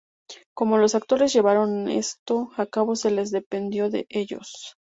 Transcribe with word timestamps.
Como 0.55 0.79
los 0.79 0.95
actores 0.95 1.31
llevaron 1.31 1.87
esto 1.87 2.49
a 2.57 2.65
cabo 2.65 2.95
se 2.95 3.11
les 3.11 3.29
dependió 3.29 3.91
de 3.91 4.07
ellos. 4.09 4.75